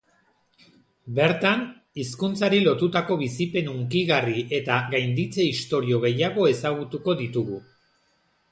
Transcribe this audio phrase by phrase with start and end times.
[1.17, 1.59] Bertan,
[2.03, 7.63] hizkuntzari lotutako bizipen hunkigarri eta gainditze istorio gehiago ezagutuko ditugu.